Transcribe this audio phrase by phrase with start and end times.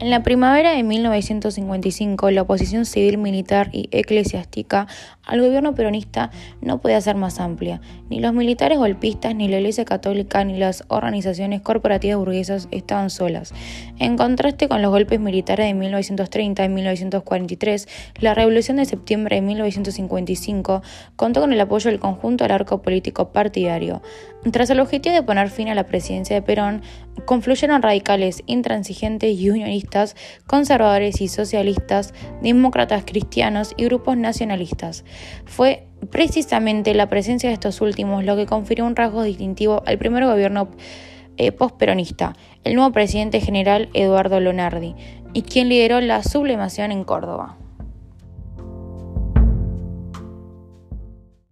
[0.00, 4.86] En la primavera de 1955, la oposición civil, militar y eclesiástica
[5.24, 6.30] al gobierno peronista
[6.60, 7.80] no podía ser más amplia.
[8.08, 13.52] Ni los militares golpistas, ni la Iglesia Católica, ni las organizaciones corporativas burguesas estaban solas.
[13.98, 17.88] En contraste con los golpes militares de 1930 y 1943,
[18.20, 20.80] la Revolución de septiembre de 1955
[21.16, 24.00] contó con el apoyo del conjunto del arco político partidario.
[24.52, 26.82] Tras el objetivo de poner fin a la presidencia de Perón,
[27.24, 30.14] confluyeron radicales, intransigentes y unionistas,
[30.46, 35.04] conservadores y socialistas, demócratas cristianos y grupos nacionalistas.
[35.44, 40.24] Fue precisamente la presencia de estos últimos lo que confirió un rasgo distintivo al primer
[40.24, 40.68] gobierno
[41.36, 44.94] eh, postperonista, el nuevo presidente general Eduardo Lonardi,
[45.32, 47.58] y quien lideró la sublimación en Córdoba.